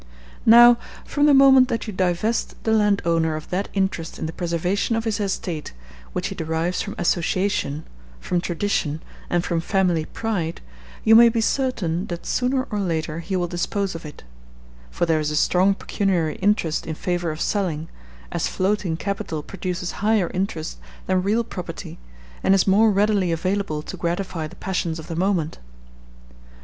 [0.47, 4.95] Now, from the moment that you divest the landowner of that interest in the preservation
[4.95, 5.73] of his estate
[6.11, 7.83] which he derives from association,
[8.19, 10.59] from tradition, and from family pride,
[11.03, 14.23] you may be certain that sooner or later he will dispose of it;
[14.89, 17.87] for there is a strong pecuniary interest in favor of selling,
[18.31, 21.99] as floating capital produces higher interest than real property,
[22.41, 25.59] and is more readily available to gratify the passions of the moment.